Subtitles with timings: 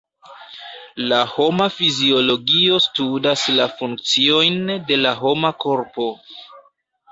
[1.11, 6.11] La homa fiziologio studas la funkciojn de la homa korpo.